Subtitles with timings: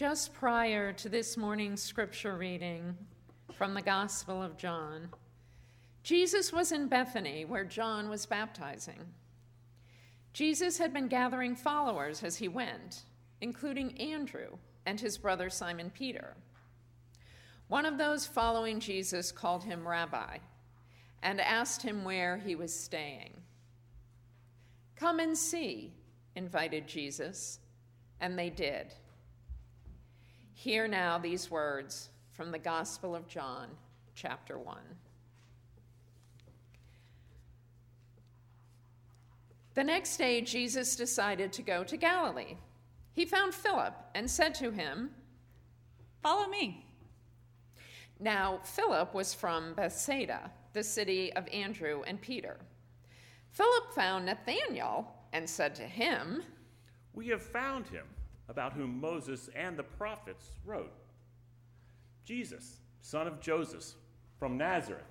[0.00, 2.96] Just prior to this morning's scripture reading
[3.52, 5.10] from the Gospel of John,
[6.02, 9.00] Jesus was in Bethany where John was baptizing.
[10.32, 13.02] Jesus had been gathering followers as he went,
[13.42, 16.34] including Andrew and his brother Simon Peter.
[17.68, 20.38] One of those following Jesus called him Rabbi
[21.22, 23.34] and asked him where he was staying.
[24.96, 25.92] Come and see,
[26.36, 27.58] invited Jesus,
[28.18, 28.94] and they did.
[30.60, 33.68] Hear now these words from the Gospel of John,
[34.14, 34.76] chapter 1.
[39.72, 42.58] The next day, Jesus decided to go to Galilee.
[43.14, 45.12] He found Philip and said to him,
[46.22, 46.84] Follow me.
[48.18, 52.58] Now, Philip was from Bethsaida, the city of Andrew and Peter.
[53.48, 56.42] Philip found Nathanael and said to him,
[57.14, 58.04] We have found him
[58.48, 60.92] about whom Moses and the prophets wrote
[62.24, 63.94] Jesus, son of Joseph,
[64.38, 65.02] from Nazareth.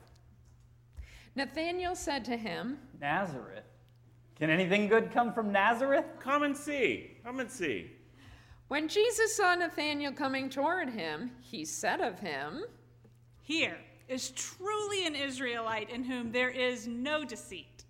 [1.35, 3.66] Nathanael said to him, Nazareth?
[4.35, 6.05] Can anything good come from Nazareth?
[6.19, 7.17] Come and see.
[7.23, 7.91] Come and see.
[8.69, 12.63] When Jesus saw Nathanael coming toward him, he said of him,
[13.41, 17.83] Here is truly an Israelite in whom there is no deceit.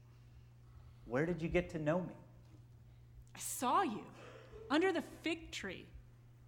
[1.05, 2.13] Where did you get to know me?
[3.35, 4.03] I saw you
[4.69, 5.85] under the fig tree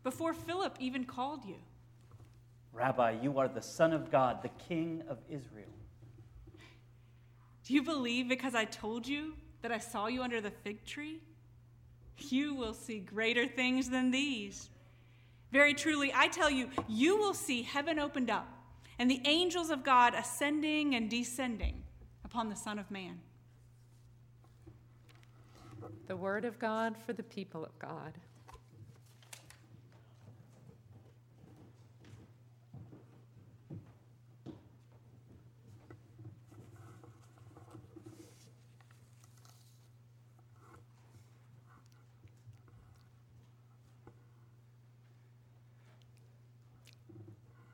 [0.03, 1.57] before Philip even called you.
[2.73, 5.67] Rabbi, you are the Son of God, the King of Israel.
[7.65, 11.21] Do you believe because I told you that I saw you under the fig tree?
[12.29, 14.69] You will see greater things than these.
[15.51, 18.47] Very truly, I tell you, you will see heaven opened up
[18.97, 21.83] and the angels of God ascending and descending
[22.23, 23.19] upon the Son of Man.
[26.11, 28.11] The word of God for the people of God.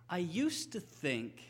[0.07, 1.41] I used to think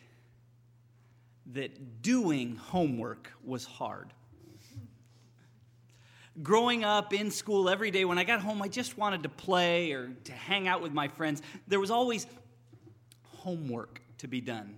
[1.48, 4.14] that doing homework was hard.
[6.44, 9.92] Growing up in school every day, when I got home, I just wanted to play
[9.92, 11.42] or to hang out with my friends.
[11.68, 12.28] There was always
[13.24, 14.78] homework to be done.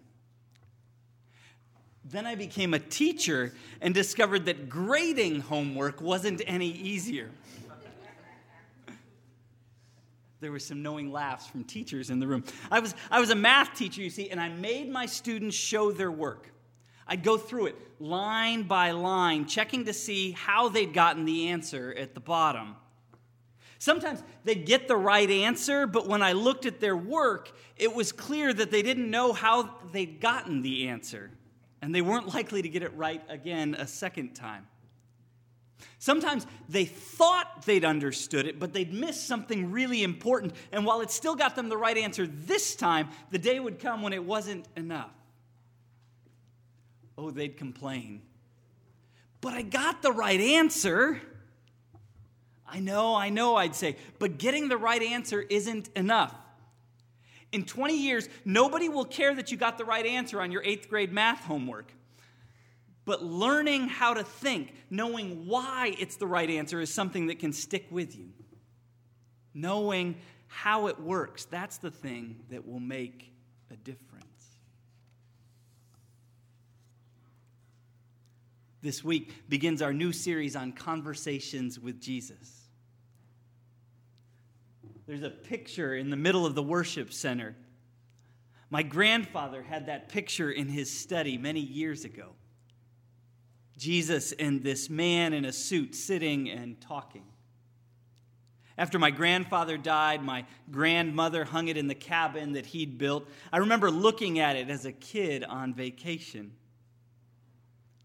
[2.06, 7.30] Then I became a teacher and discovered that grading homework wasn't any easier.
[10.40, 12.46] There were some knowing laughs from teachers in the room.
[12.72, 15.92] I was, I was a math teacher, you see, and I made my students show
[15.92, 16.52] their work.
[17.10, 21.94] I'd go through it line by line, checking to see how they'd gotten the answer
[21.98, 22.78] at the bottom.
[23.80, 28.12] Sometimes they'd get the right answer, but when I looked at their work, it was
[28.12, 31.32] clear that they didn't know how they'd gotten the answer,
[31.82, 34.68] and they weren't likely to get it right again a second time.
[35.98, 40.54] Sometimes they thought they'd understood it, but they'd missed something really important.
[40.72, 44.02] And while it still got them the right answer this time, the day would come
[44.02, 45.12] when it wasn't enough.
[47.22, 48.22] Oh, they'd complain.
[49.42, 51.22] But I got the right answer.
[52.66, 56.34] I know, I know, I'd say, but getting the right answer isn't enough.
[57.52, 60.88] In 20 years, nobody will care that you got the right answer on your eighth
[60.88, 61.92] grade math homework.
[63.04, 67.52] But learning how to think, knowing why it's the right answer, is something that can
[67.52, 68.30] stick with you.
[69.54, 70.16] Knowing
[70.48, 73.34] how it works, that's the thing that will make
[73.72, 74.10] a difference.
[78.82, 82.68] This week begins our new series on conversations with Jesus.
[85.06, 87.56] There's a picture in the middle of the worship center.
[88.70, 92.34] My grandfather had that picture in his study many years ago.
[93.76, 97.24] Jesus and this man in a suit sitting and talking.
[98.78, 103.28] After my grandfather died, my grandmother hung it in the cabin that he'd built.
[103.52, 106.52] I remember looking at it as a kid on vacation.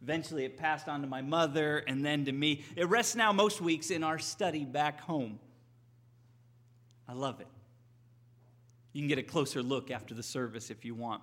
[0.04, 2.62] Eventually, it passed on to my mother and then to me.
[2.76, 5.40] It rests now most weeks in our study back home.
[7.08, 7.48] I love it.
[8.92, 11.22] You can get a closer look after the service if you want.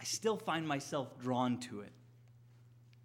[0.00, 1.92] I still find myself drawn to it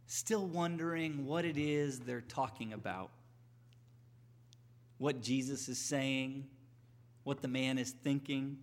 [0.09, 3.11] still wondering what it is they're talking about,
[4.97, 6.47] what Jesus is saying,
[7.23, 8.57] what the man is thinking.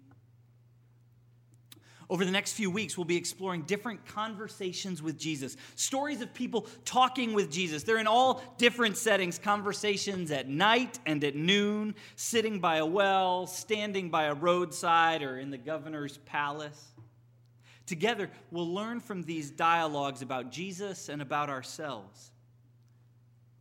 [2.08, 6.66] Over the next few weeks, we'll be exploring different conversations with Jesus, stories of people
[6.84, 7.82] talking with Jesus.
[7.82, 13.48] They're in all different settings conversations at night and at noon, sitting by a well,
[13.48, 16.92] standing by a roadside, or in the governor's palace.
[17.86, 22.30] Together, we'll learn from these dialogues about Jesus and about ourselves.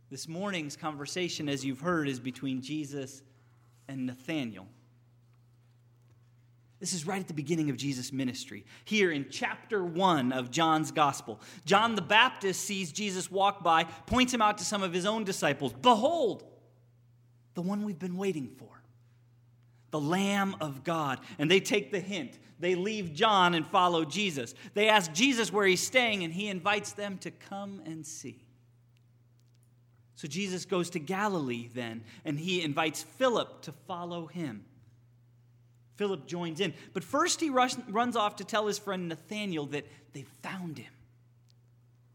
[0.08, 3.22] This morning's conversation, as you've heard, is between Jesus
[3.88, 4.68] and Nathanael.
[6.78, 8.64] This is right at the beginning of Jesus' ministry.
[8.84, 14.34] Here in chapter 1 of John's gospel, John the Baptist sees Jesus walk by, points
[14.34, 15.72] him out to some of his own disciples.
[15.72, 16.44] Behold,
[17.54, 18.82] the one we've been waiting for,
[19.90, 21.20] the Lamb of God.
[21.38, 22.38] And they take the hint.
[22.60, 24.54] They leave John and follow Jesus.
[24.74, 28.44] They ask Jesus where he's staying, and he invites them to come and see.
[30.16, 34.66] So Jesus goes to Galilee then, and he invites Philip to follow him.
[35.96, 36.74] Philip joins in.
[36.92, 40.92] But first, he rush, runs off to tell his friend Nathanael that they've found him,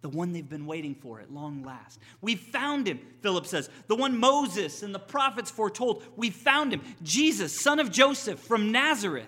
[0.01, 1.99] the one they've been waiting for at long last.
[2.21, 6.03] We found him, Philip says, the one Moses and the prophets foretold.
[6.15, 9.27] We found him, Jesus, son of Joseph from Nazareth.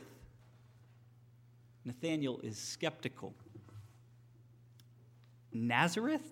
[1.85, 3.33] Nathanael is skeptical.
[5.51, 6.27] Nazareth?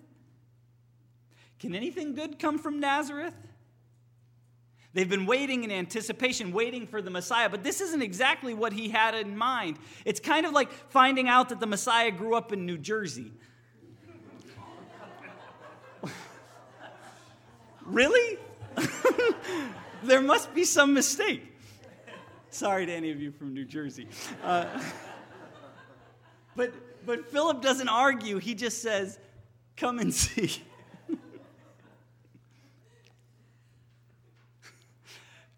[1.58, 3.34] Can anything good come from Nazareth?
[4.94, 8.90] They've been waiting in anticipation, waiting for the Messiah, but this isn't exactly what he
[8.90, 9.78] had in mind.
[10.04, 13.32] It's kind of like finding out that the Messiah grew up in New Jersey.
[17.86, 18.38] really?
[20.02, 21.42] there must be some mistake.
[22.50, 24.06] Sorry to any of you from New Jersey.
[24.44, 24.66] Uh,
[26.56, 26.74] but,
[27.06, 29.18] but Philip doesn't argue, he just says,
[29.74, 30.62] Come and see.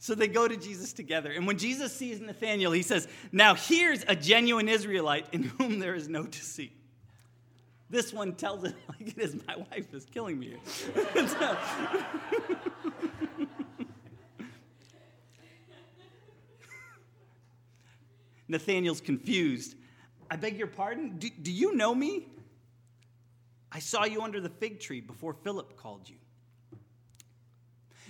[0.04, 1.32] So they go to Jesus together.
[1.32, 5.94] And when Jesus sees Nathanael, he says, Now here's a genuine Israelite in whom there
[5.94, 6.76] is no deceit.
[7.88, 10.58] This one tells it like it is my wife is killing me.
[18.46, 19.74] Nathanael's confused.
[20.30, 21.16] I beg your pardon?
[21.16, 22.28] Do, do you know me?
[23.72, 26.16] I saw you under the fig tree before Philip called you.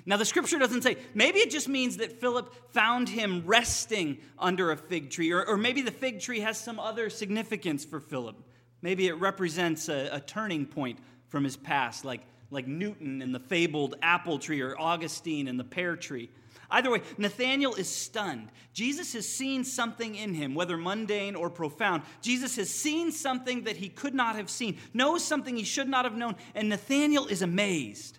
[0.07, 4.71] Now, the scripture doesn't say, maybe it just means that Philip found him resting under
[4.71, 8.37] a fig tree, or, or maybe the fig tree has some other significance for Philip.
[8.83, 10.99] Maybe it represents a, a turning point
[11.29, 12.21] from his past, like,
[12.51, 16.31] like Newton and the fabled apple tree, or Augustine and the pear tree.
[16.71, 18.51] Either way, Nathanael is stunned.
[18.75, 22.03] Jesus has seen something in him, whether mundane or profound.
[22.21, 26.05] Jesus has seen something that he could not have seen, knows something he should not
[26.05, 28.19] have known, and Nathanael is amazed.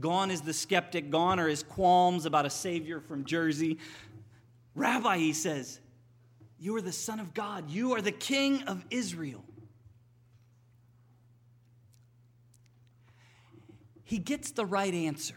[0.00, 3.78] Gone is the skeptic, gone are his qualms about a Savior from Jersey.
[4.74, 5.80] Rabbi, he says,
[6.58, 9.44] you are the Son of God, you are the King of Israel.
[14.04, 15.36] He gets the right answer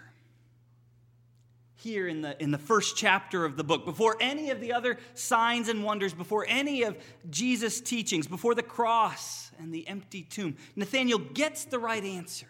[1.75, 4.97] here in the, in the first chapter of the book, before any of the other
[5.13, 6.97] signs and wonders, before any of
[7.29, 10.57] Jesus' teachings, before the cross and the empty tomb.
[10.75, 12.47] Nathanael gets the right answer.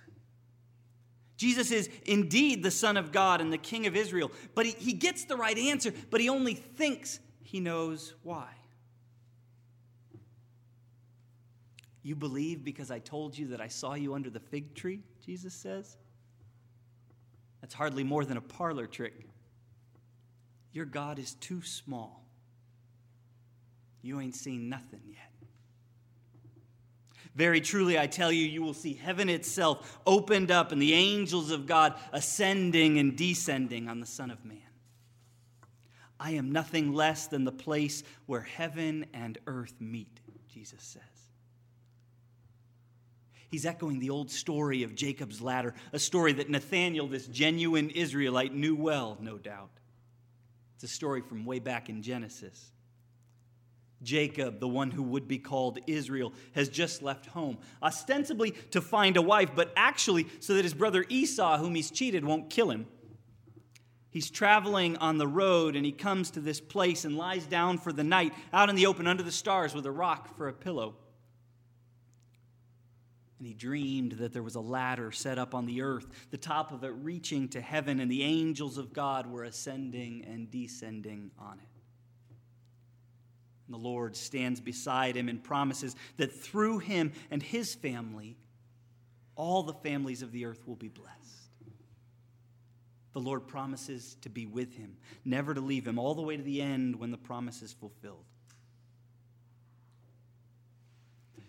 [1.38, 4.94] Jesus is indeed the Son of God and the King of Israel, but he, he
[4.94, 8.48] gets the right answer, but he only thinks he knows why.
[12.04, 15.54] You believe because I told you that I saw you under the fig tree, Jesus
[15.54, 15.98] says?
[17.62, 19.27] That's hardly more than a parlor trick.
[20.72, 22.24] Your God is too small.
[24.04, 25.32] You ain't seen nothing yet.
[27.36, 31.51] Very truly, I tell you, you will see heaven itself opened up and the angels
[31.51, 34.60] of God ascending and descending on the Son of Man.
[36.18, 41.01] I am nothing less than the place where heaven and earth meet, Jesus says.
[43.50, 48.54] He's echoing the old story of Jacob's ladder, a story that Nathanael, this genuine Israelite,
[48.54, 49.72] knew well, no doubt.
[50.75, 52.72] It's a story from way back in Genesis.
[54.06, 59.18] Jacob, the one who would be called Israel, has just left home, ostensibly to find
[59.18, 62.88] a wife, but actually so that his brother Esau, whom he's cheated, won't kill him.
[64.10, 67.92] He's traveling on the road and he comes to this place and lies down for
[67.92, 70.96] the night out in the open under the stars with a rock for a pillow.
[73.38, 76.72] And he dreamed that there was a ladder set up on the earth, the top
[76.72, 81.60] of it reaching to heaven, and the angels of God were ascending and descending on
[81.60, 81.75] it.
[83.67, 88.38] And the Lord stands beside him and promises that through him and his family,
[89.36, 91.36] all the families of the earth will be blessed.
[93.13, 96.43] The Lord promises to be with him, never to leave him, all the way to
[96.43, 98.25] the end when the promise is fulfilled.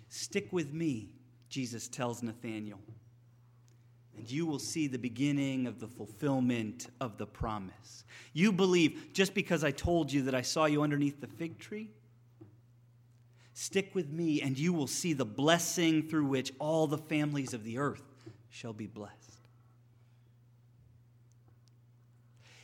[0.08, 1.10] Stick with me,
[1.48, 2.78] Jesus tells Nathanael,
[4.16, 8.04] and you will see the beginning of the fulfillment of the promise.
[8.32, 11.90] You believe just because I told you that I saw you underneath the fig tree?
[13.58, 17.64] Stick with me, and you will see the blessing through which all the families of
[17.64, 18.02] the earth
[18.50, 19.16] shall be blessed.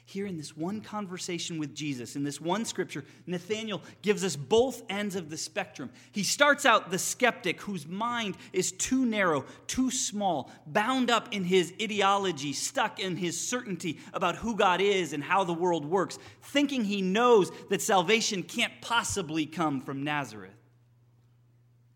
[0.05, 4.83] Here in this one conversation with Jesus, in this one scripture, Nathanael gives us both
[4.91, 5.89] ends of the spectrum.
[6.13, 11.45] He starts out the skeptic whose mind is too narrow, too small, bound up in
[11.45, 16.19] his ideology, stuck in his certainty about who God is and how the world works,
[16.43, 20.53] thinking he knows that salvation can't possibly come from Nazareth.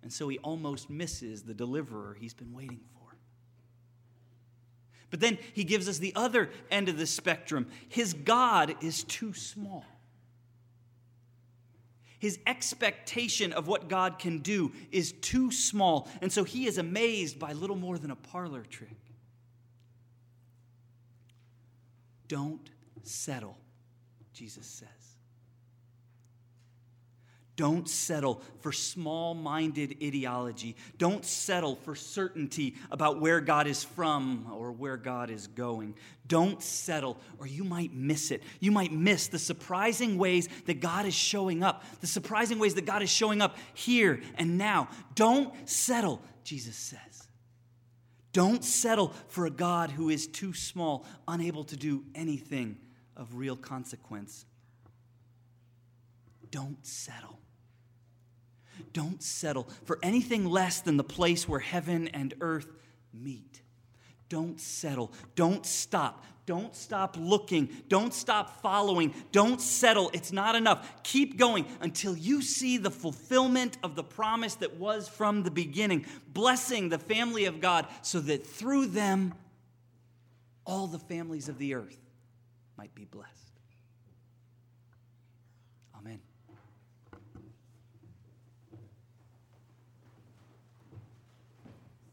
[0.07, 3.17] And so he almost misses the deliverer he's been waiting for.
[5.11, 7.67] But then he gives us the other end of the spectrum.
[7.89, 9.85] His God is too small.
[12.21, 17.41] His expectation of what God can do is too small, and so he is amazed
[17.41, 19.01] by little more than a parlor trick.
[22.29, 22.71] Don't
[23.03, 23.59] settle,
[24.33, 25.16] Jesus says.
[27.57, 30.77] Don't settle for small minded ideology.
[30.99, 35.95] Don't settle for certainty about where God is from or where God is going.
[36.27, 38.43] Don't settle, or you might miss it.
[38.61, 42.85] You might miss the surprising ways that God is showing up, the surprising ways that
[42.85, 44.89] God is showing up here and now.
[45.15, 47.29] Don't settle, Jesus says.
[48.35, 52.77] Don't settle for a God who is too small, unable to do anything
[53.17, 54.45] of real consequence.
[56.51, 57.39] Don't settle.
[58.93, 62.69] Don't settle for anything less than the place where heaven and earth
[63.13, 63.63] meet.
[64.29, 65.13] Don't settle.
[65.35, 66.25] Don't stop.
[66.47, 67.69] Don't stop looking.
[67.89, 69.13] Don't stop following.
[69.33, 70.11] Don't settle.
[70.13, 71.03] It's not enough.
[71.03, 76.07] Keep going until you see the fulfillment of the promise that was from the beginning,
[76.33, 79.35] blessing the family of God so that through them,
[80.65, 81.99] all the families of the earth
[82.77, 83.46] might be blessed.